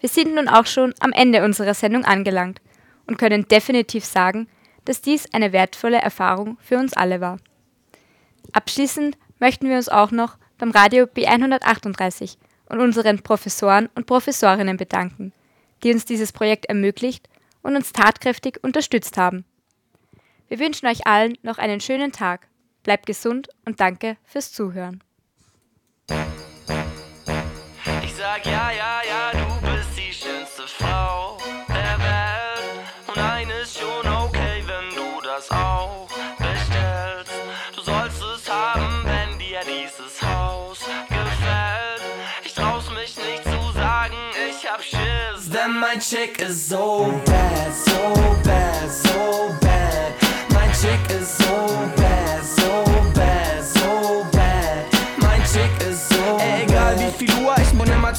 Wir 0.00 0.08
sind 0.08 0.34
nun 0.34 0.48
auch 0.48 0.66
schon 0.66 0.92
am 0.98 1.12
Ende 1.12 1.44
unserer 1.44 1.74
Sendung 1.74 2.04
angelangt 2.04 2.60
und 3.06 3.16
können 3.16 3.46
definitiv 3.46 4.04
sagen, 4.04 4.48
dass 4.86 5.02
dies 5.02 5.32
eine 5.32 5.52
wertvolle 5.52 5.98
Erfahrung 5.98 6.58
für 6.60 6.78
uns 6.78 6.92
alle 6.94 7.20
war. 7.20 7.36
Abschließend 8.50 9.16
möchten 9.38 9.68
wir 9.68 9.76
uns 9.76 9.88
auch 9.88 10.10
noch 10.10 10.36
beim 10.58 10.72
Radio 10.72 11.04
B138 11.04 12.38
und 12.70 12.80
unseren 12.80 13.22
Professoren 13.22 13.88
und 13.94 14.06
Professorinnen 14.06 14.78
bedanken, 14.78 15.32
die 15.84 15.92
uns 15.92 16.06
dieses 16.06 16.32
Projekt 16.32 16.66
ermöglicht 16.66 17.28
und 17.62 17.76
uns 17.76 17.92
tatkräftig 17.92 18.58
unterstützt 18.64 19.16
haben. 19.16 19.44
Wir 20.48 20.58
wünschen 20.58 20.88
euch 20.88 21.06
allen 21.06 21.38
noch 21.44 21.58
einen 21.58 21.80
schönen 21.80 22.10
Tag. 22.10 22.49
Bleibt 22.90 23.06
gesund 23.06 23.48
und 23.64 23.78
danke 23.78 24.16
fürs 24.24 24.50
Zuhören. 24.50 25.00
Ich 28.02 28.14
sag 28.16 28.44
ja, 28.44 28.72
ja, 28.72 29.00
ja, 29.08 29.30
du 29.30 29.60
bist 29.64 29.90
die 29.96 30.12
schönste 30.12 30.66
Frau 30.66 31.38
der 31.68 31.96
Welt. 32.00 32.82
Und 33.06 33.16
eine 33.16 33.60
ist 33.60 33.78
schon 33.78 34.12
okay, 34.12 34.64
wenn 34.66 34.92
du 34.96 35.20
das 35.22 35.48
auch 35.52 36.08
bestellst. 36.38 37.30
Du 37.76 37.82
sollst 37.82 38.20
es 38.24 38.50
haben, 38.50 39.04
wenn 39.04 39.38
dir 39.38 39.60
dieses 39.60 40.20
Haus 40.20 40.80
gefällt. 41.08 42.02
Ich 42.44 42.54
trau's 42.54 42.90
mich 42.90 43.16
nicht 43.18 43.44
zu 43.44 43.72
sagen, 43.72 44.16
ich 44.50 44.68
hab 44.68 44.82
Schiss. 44.82 45.48
Denn 45.48 45.78
mein 45.78 46.00
Chick 46.00 46.40
ist 46.42 46.68
so 46.68 47.22
bad, 47.24 47.72
so 47.72 48.14
bad, 48.42 48.90
so 48.90 49.54
bad. 49.60 49.69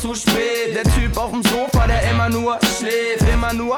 Zu 0.01 0.15
spät. 0.15 0.73
Der 0.73 0.83
Typ 0.83 1.15
auf 1.15 1.31
dem 1.31 1.43
Sofa, 1.43 1.85
der 1.85 2.09
immer 2.09 2.27
nur 2.27 2.57
schläft, 2.79 3.31
immer 3.31 3.53
nur 3.53 3.77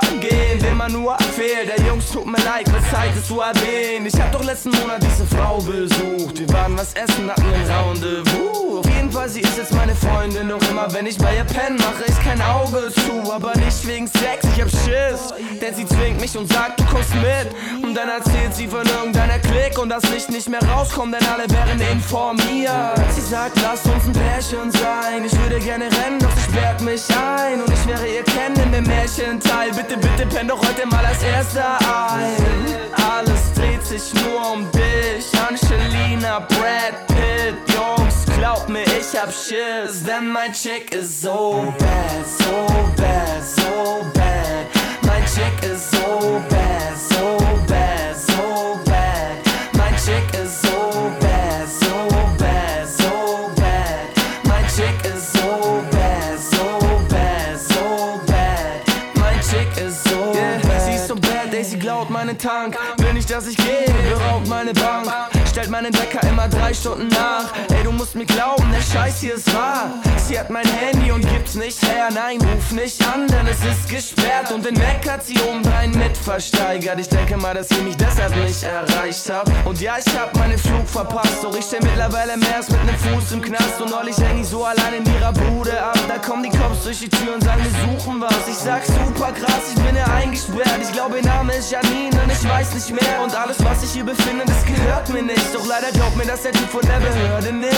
mir 2.34 2.44
leid, 2.44 2.72
wird 2.72 2.84
Zeit 2.90 3.12
es 3.18 3.28
zu 3.28 3.40
erwähnen. 3.40 4.06
Ich 4.08 4.20
hab 4.20 4.32
doch 4.32 4.44
letzten 4.44 4.72
Monat 4.72 5.02
diese 5.04 5.26
Frau 5.26 5.58
besucht. 5.60 6.40
Wir 6.40 6.50
waren 6.50 6.78
was 6.78 6.94
essen, 6.94 7.30
hatten 7.30 7.44
ein 7.44 7.70
Rendezvous. 7.70 8.80
Auf 8.80 8.90
jeden 8.90 9.12
Fall, 9.12 9.30
sie 9.30 9.42
ist 9.42 9.58
jetzt 9.58 9.74
meine 9.74 9.96
Freundin. 9.96 10.50
Doch 10.50 10.62
immer 10.70 10.92
wenn 10.94 11.06
ich 11.06 11.18
bei 11.18 11.36
ihr 11.36 11.44
penne, 11.44 11.78
mache 11.78 12.06
ich 12.08 12.20
kein 12.24 12.42
Auge 12.42 12.92
zu. 12.92 13.32
Aber 13.32 13.56
nicht 13.58 13.86
wegen 13.86 14.08
Sex, 14.08 14.46
ich 14.56 14.62
hab 14.62 14.70
Schiss. 14.70 15.34
Denn 15.62 15.76
sie 15.76 15.86
zwingt 15.86 16.20
mich 16.20 16.36
und 16.38 16.52
sagt, 16.52 16.80
du 16.80 16.86
kommst 16.86 17.14
mit. 17.16 17.84
Und 17.84 17.94
dann 17.94 18.10
erzählt 18.10 18.56
sie 18.56 18.68
von 18.68 18.86
irgendeiner 18.86 19.40
Klick 19.40 19.78
und 19.78 19.90
das 19.90 20.04
Licht 20.10 20.30
nicht 20.30 20.50
mehr 20.50 20.64
rauskommt, 20.64 21.14
denn 21.14 21.28
alle 21.28 21.50
wären 21.50 21.80
informiert. 21.80 23.00
Sie 23.14 23.22
sagt, 23.22 23.58
lass 23.62 23.86
uns 23.86 24.06
ein 24.06 24.14
Pärchen 24.14 24.72
sein. 24.72 25.24
Ich 25.26 25.38
würde 25.40 25.60
gerne 25.60 25.86
rennen, 25.86 26.20
doch 26.20 26.32
sie 26.32 26.52
sperrt 26.52 26.82
mich 26.82 27.04
ein. 27.10 27.62
Und 27.62 27.72
ich 27.72 27.88
wäre 27.88 28.08
ihr 28.08 28.24
Kennen 28.24 28.72
dem 28.72 28.86
Märchenteil. 28.86 29.72
Bitte, 29.72 29.98
bitte, 29.98 30.26
penn 30.26 30.48
doch 30.48 30.60
heute 30.60 30.88
mal 30.88 31.06
als 31.06 31.22
erster 31.22 31.78
ein. 31.80 32.23
Alles 33.12 33.54
dreht 33.54 33.84
sich 33.86 34.14
nur 34.14 34.54
um 34.54 34.72
dich. 34.72 35.26
Angelina, 35.48 36.40
Brad 36.40 37.08
Pitt, 37.08 37.56
Jungs, 37.74 38.26
glaub 38.38 38.68
mir, 38.70 38.84
ich 38.84 39.20
hab 39.20 39.32
Schiss. 39.32 40.04
Denn 40.04 40.32
mein 40.32 40.54
Chick 40.54 40.94
ist 40.94 41.22
so 41.22 41.74
bad, 41.80 42.26
so 42.40 42.68
bad, 42.98 43.44
so 43.44 44.06
bad. 44.14 44.68
Mein 45.06 45.24
Chick 45.26 45.72
ist 45.72 45.92
so 45.92 46.42
bad, 46.50 46.98
so 47.10 47.38
bad, 47.68 48.16
so 48.16 48.80
bad. 48.86 49.38
Mein 49.78 49.96
Chick 49.96 50.28
ist 50.34 50.43
meinen 62.34 62.38
Tank. 62.38 62.78
Will 62.98 63.14
nicht, 63.14 63.30
dass 63.30 63.48
ich 63.48 63.58
gehe, 63.58 63.86
beraubt 64.10 64.48
meine 64.48 64.74
Bank. 64.74 65.33
Stellt 65.54 65.70
meinen 65.70 65.94
Wecker 65.94 66.28
immer 66.28 66.48
drei 66.48 66.74
Stunden 66.74 67.10
nach. 67.10 67.54
Ey, 67.78 67.84
du 67.84 67.92
musst 67.92 68.16
mir 68.16 68.26
glauben, 68.26 68.72
der 68.72 68.82
Scheiß 68.82 69.20
hier 69.22 69.36
ist 69.36 69.54
wahr. 69.54 69.92
Sie 70.28 70.40
hat 70.40 70.50
mein 70.50 70.66
Handy 70.66 71.12
und 71.12 71.22
gibt's 71.30 71.54
nicht 71.54 71.80
her. 71.84 72.10
Nein, 72.12 72.40
ruf 72.42 72.72
nicht 72.72 73.00
an, 73.06 73.28
denn 73.28 73.46
es 73.46 73.60
ist 73.64 73.88
gesperrt. 73.88 74.52
Und 74.52 74.66
den 74.66 74.76
Weg 74.76 75.08
hat 75.08 75.24
sie 75.24 75.40
obendrein 75.42 75.92
mit 75.92 76.18
versteigert. 76.18 77.00
Ich 77.00 77.08
denke 77.08 77.38
mal, 77.38 77.54
dass 77.54 77.70
ich 77.70 77.84
mich 77.84 77.96
deshalb 77.96 78.36
nicht 78.38 78.64
erreicht 78.64 79.30
hab. 79.30 79.48
Und 79.68 79.80
ja, 79.80 79.98
ich 80.04 80.20
hab 80.20 80.36
meinen 80.38 80.58
Flug 80.58 80.88
verpasst. 80.88 81.44
Doch 81.44 81.56
ich 81.56 81.66
steh 81.66 81.78
mittlerweile 81.84 82.36
mehr 82.36 82.56
als 82.56 82.72
mit 82.72 82.84
nem 82.86 82.96
Fuß 82.96 83.34
im 83.34 83.42
Knast. 83.44 83.80
Und 83.80 83.92
neulich 83.92 84.18
häng 84.18 84.42
ich 84.42 84.48
so 84.48 84.66
allein 84.66 84.96
in 85.06 85.14
ihrer 85.14 85.34
Bude 85.34 85.80
ab. 85.80 86.00
Da 86.08 86.18
kommen 86.18 86.42
die 86.42 86.58
Cops 86.58 86.84
durch 86.84 86.98
die 86.98 87.10
Tür 87.10 87.36
und 87.36 87.44
sagen, 87.44 87.62
wir 87.64 87.94
suchen 87.94 88.20
was. 88.20 88.48
Ich 88.48 88.58
sag 88.58 88.84
super 88.84 89.32
krass, 89.32 89.70
ich 89.76 89.80
bin 89.84 89.96
ja 89.96 90.06
eingesperrt. 90.06 90.80
Ich 90.82 90.92
glaube, 90.92 91.18
ihr 91.18 91.26
Name 91.26 91.54
ist 91.54 91.70
Janine 91.70 92.20
und 92.24 92.32
ich 92.32 92.50
weiß 92.50 92.74
nicht 92.74 92.90
mehr. 92.90 93.22
Und 93.24 93.36
alles, 93.36 93.64
was 93.64 93.84
ich 93.84 93.92
hier 93.92 94.04
befinde, 94.04 94.46
das 94.48 94.66
gehört 94.66 95.10
mir 95.10 95.22
nicht. 95.22 95.43
Doch 95.52 95.66
leider 95.68 95.92
glaubt 95.92 96.16
mir 96.16 96.26
das 96.26 96.44
der 96.44 96.52
Typ 96.52 96.70
von 96.70 96.82
der 96.82 97.00
Behörde 97.00 97.52
nicht. 97.52 97.74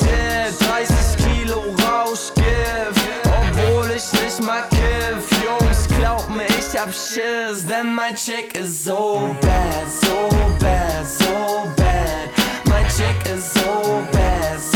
Shit, 0.00 0.54
30 0.68 0.96
Kilo 1.24 1.62
Rauschgift, 1.86 3.00
obwohl 3.24 3.90
ich 3.90 4.12
nicht 4.20 4.42
mal 4.42 4.62
kiff. 4.70 5.28
Jungs, 5.44 5.86
glaub 5.98 6.28
mir, 6.28 6.46
ich 6.46 6.78
hab 6.78 6.92
Schiss, 6.92 7.66
denn 7.66 7.94
mein 7.94 8.14
Chick 8.14 8.56
ist 8.58 8.84
so 8.84 9.36
bad, 9.40 9.86
so 10.00 10.28
bad, 10.58 11.06
so 11.06 11.68
bad. 11.76 12.30
Mein 12.64 12.86
Chick 12.88 13.32
ist 13.32 13.54
so 13.54 14.02
bad, 14.12 14.60
so 14.60 14.73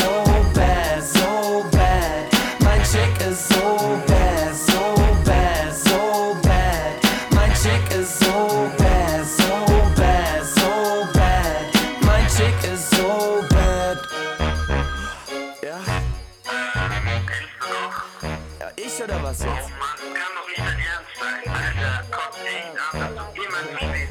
Ich 18.98 19.04
oder 19.04 19.22
was 19.22 19.38
jetzt? 19.44 19.70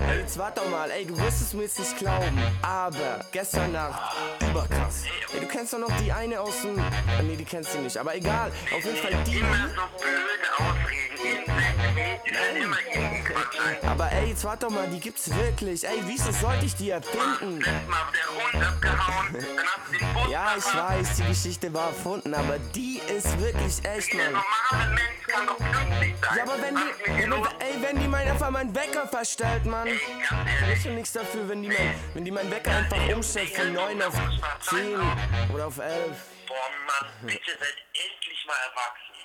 Ey, 0.10 0.20
jetzt 0.20 0.38
warte 0.38 0.62
doch 0.62 0.70
mal, 0.70 0.90
ey, 0.92 1.06
du 1.06 1.18
wirst 1.18 1.42
es 1.42 1.54
mir 1.54 1.64
jetzt 1.64 1.78
nicht 1.78 1.98
glauben, 1.98 2.40
aber 2.62 3.20
gestern 3.34 3.74
Nacht, 3.74 4.16
überkrass. 4.40 5.04
Ey, 5.34 5.42
du 5.42 5.48
kennst 5.48 5.74
doch 5.74 5.80
noch 5.80 5.92
die 5.98 6.10
eine 6.10 6.40
aus 6.40 6.62
dem, 6.62 6.78
äh, 6.80 7.24
nee, 7.24 7.36
die 7.36 7.44
kennst 7.44 7.74
du 7.74 7.80
nicht, 7.80 7.98
aber 7.98 8.16
egal, 8.16 8.50
auf 8.74 8.86
jeden 8.86 8.96
Fall 8.96 9.12
die. 9.26 9.44
Aber 13.86 14.12
ey, 14.12 14.30
jetzt 14.30 14.44
warte 14.44 14.66
doch 14.66 14.74
mal, 14.74 14.88
die 14.88 15.00
gibt's 15.00 15.34
wirklich. 15.34 15.88
Ey, 15.88 16.00
wieso 16.06 16.32
sollte 16.32 16.66
ich 16.66 16.76
die 16.76 16.90
erfinden? 16.92 17.64
Ja, 20.30 20.56
ich 20.58 20.66
weiß, 20.66 21.18
die 21.18 21.24
Geschichte 21.24 21.74
war 21.74 21.88
erfunden, 21.88 22.34
aber 22.34 22.60
die 22.76 23.00
ist 23.08 23.40
wirklich 23.40 23.84
echt, 23.86 24.14
Mann. 24.14 24.34
Ja, 26.36 26.44
aber 26.44 26.62
wenn 26.62 26.76
die, 26.76 27.22
ja, 27.22 27.36
aber, 27.36 27.50
ey, 27.60 27.82
wenn 27.82 28.00
die 28.00 28.08
mein, 28.08 28.28
einfach 28.28 28.50
meinen 28.50 28.76
Wecker 28.76 29.08
verstellt, 29.08 29.66
Mann. 29.66 29.88
Ich 29.88 30.84
kann 30.84 30.96
nichts 30.96 31.14
dafür, 31.14 31.48
wenn 31.48 31.64
die, 31.64 31.70
mein, 31.70 31.96
wenn 32.14 32.26
die 32.26 32.32
meinen 32.32 32.52
Wecker 32.52 32.72
einfach 32.72 32.98
umstellt 33.10 33.50
von 33.50 33.74
9 33.74 34.02
auf 34.02 34.14
10 34.70 35.00
oder 35.54 35.68
auf 35.68 35.78
11. 35.78 35.94
Boah, 36.48 36.56
Mann, 36.86 37.12
bitte 37.22 37.52
seid 37.58 37.76
endlich 37.94 38.46
mal 38.46 38.56
erwachsen. 38.70 39.17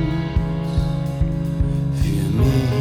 für 2.01 2.27
mich 2.37 2.71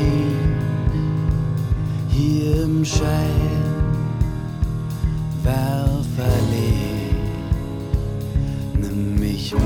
hier 2.10 2.64
im 2.64 2.84
Schein 2.84 3.64
war 5.42 5.88
verlegt. 6.16 7.16
Nimm 8.78 9.18
mich 9.18 9.54
mit 9.54 9.62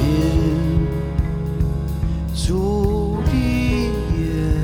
zu 2.35 3.19
dir, 3.33 4.55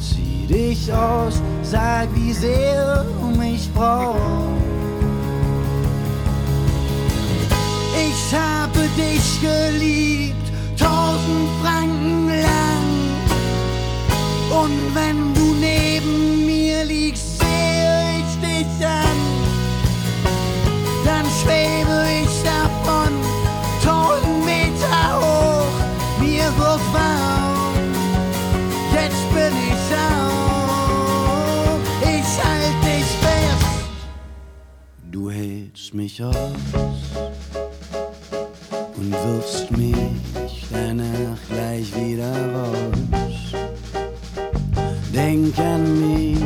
zieh 0.00 0.46
dich 0.46 0.92
aus, 0.92 1.42
sag 1.62 2.08
wie 2.14 2.32
sehr 2.32 2.75
dich 9.36 9.40
geliebt, 9.40 10.46
tausend 10.78 11.48
Franken 11.62 12.28
lang. 12.28 12.86
Und 14.50 14.94
wenn 14.94 15.34
du 15.34 15.54
neben 15.54 16.46
mir 16.46 16.84
liegst, 16.84 17.38
sehe 17.38 18.20
ich 18.20 18.40
dich 18.40 18.86
an. 18.86 19.18
Dann 21.04 21.26
schwebe 21.42 22.06
ich 22.22 22.42
davon, 22.42 23.12
tausend 23.84 24.44
Meter 24.44 25.20
hoch. 25.20 26.20
Mir 26.20 26.44
wird 26.58 26.80
warm, 26.92 27.94
jetzt 28.92 29.34
bin 29.34 29.52
ich 29.68 29.86
auf. 30.10 31.80
Ich 32.02 32.44
halt 32.44 32.78
dich 32.84 33.10
fest. 33.20 33.66
Du 35.10 35.30
hältst 35.30 35.94
mich 35.94 36.22
aus 36.22 37.25
und 39.06 39.12
wirfst 39.12 39.70
mich 39.70 40.66
danach 40.70 41.38
gleich 41.48 41.94
wieder 41.94 42.32
raus. 42.54 43.52
Denk 45.14 45.56
an 45.58 46.00
mich 46.00 46.38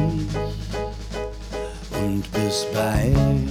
und 2.03 2.23
bis 2.33 2.67
bald, 2.75 3.49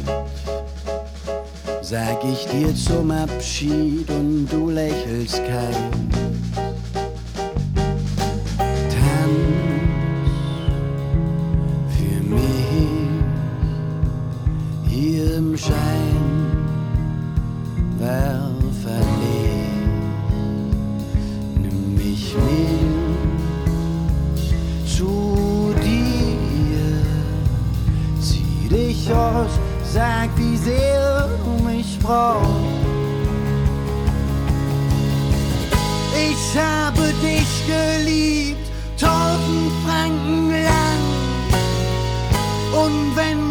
sag 1.82 2.24
ich 2.24 2.46
dir 2.48 2.74
zum 2.76 3.12
Abschied 3.12 4.10
und 4.10 4.48
du 4.48 4.70
lächelst 4.70 5.42
kalt. 5.46 6.29
Ich 36.32 36.58
habe 36.58 37.12
dich 37.24 37.52
geliebt, 37.66 38.70
tausend 39.00 39.72
Franken 39.84 40.52
lang. 40.52 41.04
Und 42.86 43.16
wenn 43.16 43.49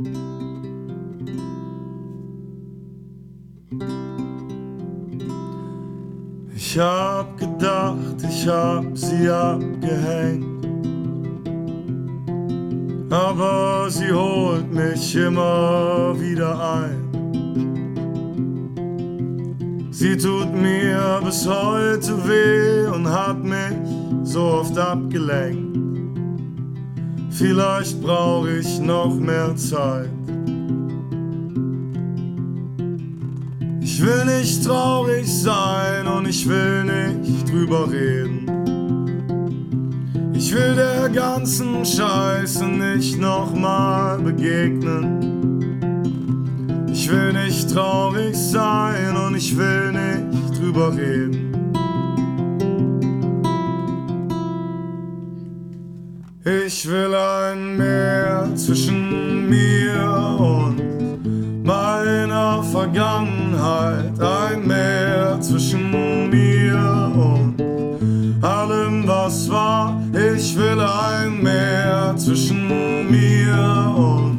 Ich 0.00 0.06
hab 6.78 7.36
gedacht, 7.36 8.22
ich 8.22 8.46
hab 8.46 8.96
sie 8.96 9.28
abgehängt. 9.28 10.64
Aber 13.10 13.90
sie 13.90 14.12
holt 14.12 14.72
mich 14.72 15.16
immer 15.16 16.14
wieder 16.20 16.74
ein. 16.74 17.08
Sie 19.90 20.16
tut 20.16 20.54
mir 20.54 21.20
bis 21.24 21.44
heute 21.44 22.16
weh 22.28 22.86
und 22.86 23.08
hat 23.08 23.42
mich 23.42 23.74
so 24.22 24.42
oft 24.60 24.78
abgelenkt. 24.78 25.87
Vielleicht 27.38 28.02
brauche 28.02 28.58
ich 28.58 28.80
noch 28.80 29.14
mehr 29.14 29.54
Zeit. 29.54 30.10
Ich 33.80 34.02
will 34.02 34.24
nicht 34.24 34.64
traurig 34.64 35.32
sein 35.32 36.08
und 36.08 36.26
ich 36.26 36.48
will 36.48 36.82
nicht 36.82 37.48
drüber 37.48 37.88
reden. 37.92 38.44
Ich 40.34 40.52
will 40.52 40.74
der 40.74 41.08
ganzen 41.10 41.84
Scheiße 41.84 42.64
nicht 42.66 43.20
nochmal 43.20 44.18
begegnen. 44.18 45.22
Ich 46.92 47.08
will 47.08 47.32
nicht 47.32 47.72
traurig 47.72 48.34
sein 48.36 49.16
und 49.16 49.36
ich 49.36 49.56
will 49.56 49.92
nicht 49.92 50.58
drüber 50.60 50.92
reden. 50.96 51.47
Ich 56.48 56.88
will 56.88 57.14
ein 57.14 57.76
Meer 57.76 58.48
zwischen 58.54 59.50
mir 59.50 60.38
und 60.38 61.62
meiner 61.62 62.62
Vergangenheit, 62.62 64.18
ein 64.18 64.66
Meer 64.66 65.38
zwischen 65.42 66.30
mir 66.30 67.12
und 67.14 67.54
allem, 68.42 69.06
was 69.06 69.50
war. 69.50 70.00
Ich 70.14 70.56
will 70.56 70.80
ein 70.80 71.42
Meer 71.42 72.14
zwischen 72.16 72.66
mir 73.10 73.92
und 73.94 74.38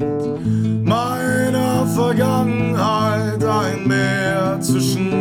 meiner 0.83 1.85
Vergangenheit, 1.85 3.43
ein 3.43 3.87
Meer 3.87 4.57
zwischen 4.59 5.18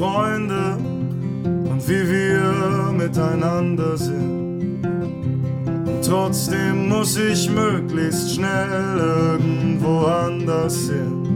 Freunde 0.00 0.78
und 1.70 1.86
wie 1.86 2.08
wir 2.08 2.90
miteinander 2.90 3.98
sind. 3.98 4.82
Und 4.82 6.02
trotzdem 6.02 6.88
muss 6.88 7.18
ich 7.18 7.50
möglichst 7.50 8.36
schnell 8.36 8.96
irgendwo 8.96 10.06
anders 10.06 10.88
hin. 10.88 11.26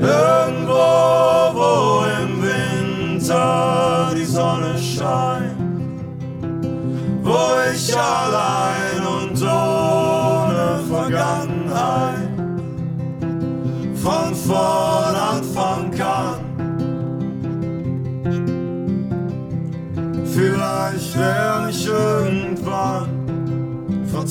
Irgendwo, 0.00 0.74
wo 1.54 2.02
im 2.20 2.42
Winter 2.42 4.10
die 4.12 4.24
Sonne 4.24 4.76
scheint. 4.76 5.54
Wo 7.22 7.38
ich 7.72 7.96
allein 7.96 8.79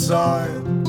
verzeihen. 0.10 0.84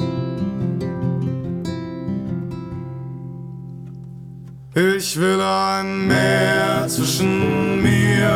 Ich 4.74 5.20
will 5.20 5.40
ein 5.40 6.06
Meer 6.06 6.86
zwischen 6.88 7.82
mir 7.82 8.30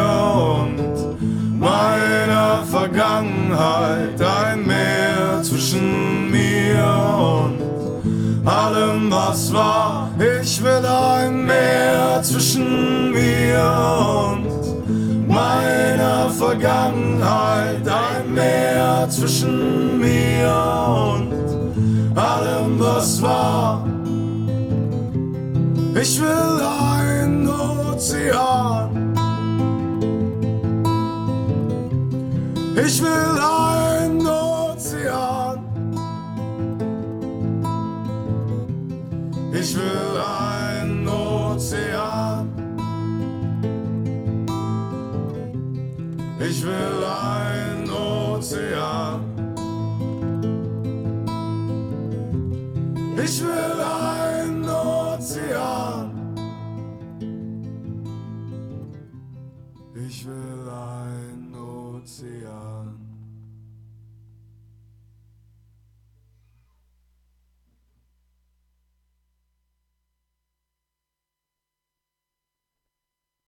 und 0.58 1.58
meiner 1.58 2.62
Vergangenheit, 2.70 4.20
ein 4.20 4.66
Meer 4.66 5.42
zwischen 5.42 6.30
mir 6.30 6.84
und 7.18 8.46
allem, 8.46 9.10
was 9.10 9.52
war. 9.54 10.10
Ich 10.42 10.62
will 10.62 10.84
ein 10.84 11.46
Meer 11.46 12.20
zwischen 12.22 13.12
mir 13.12 13.62
und 14.28 15.28
meiner 15.28 16.28
Vergangenheit, 16.30 17.86
ein 17.88 18.34
Meer 18.34 19.06
zwischen 19.08 20.00
mir 20.00 20.68
und 20.68 20.73
was 23.04 23.20
war. 23.20 23.86
Ich 26.00 26.20
will 26.20 26.60
ein 26.90 27.46
Ozean. 27.46 29.14
Ich 32.86 33.02
will 33.02 33.36
ein 33.40 34.26
Ozean. 34.26 35.58
Ich 39.52 39.76
will 39.76 40.16
ein 40.48 41.08
Ozean. 41.08 42.48
Ich 46.40 46.64
will 46.64 47.04
ein 47.04 47.90
Ozean. 47.90 49.23
Ich 53.24 53.42